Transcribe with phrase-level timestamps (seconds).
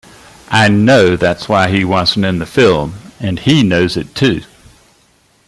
[0.49, 4.41] I know that's why he wasn't in the film, and he knows it too.